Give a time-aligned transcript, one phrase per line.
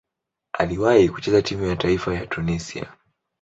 [0.53, 2.93] Aliwahi kucheza timu ya taifa ya Tunisia.